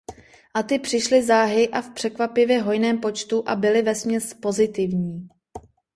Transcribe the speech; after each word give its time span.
A 0.53 0.63
ty 0.63 0.79
přišly 0.79 1.23
záhy 1.23 1.69
a 1.69 1.81
v 1.81 1.93
překvapivě 1.93 2.61
hojném 2.61 2.97
počtu 2.99 3.43
a 3.49 3.55
byly 3.55 3.81
vesměs 3.81 4.33
pozitivní. 4.33 5.27